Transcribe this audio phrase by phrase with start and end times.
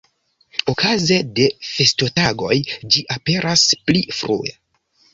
[0.71, 4.61] Okaze de festotagoj ĝi aperas pli frue.